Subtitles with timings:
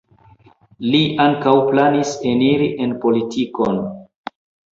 [0.93, 3.79] Li ankaŭ planis eniri en politikon.